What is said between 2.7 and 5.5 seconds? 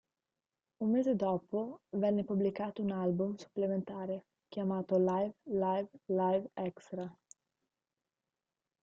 un album supplementare chiamato Live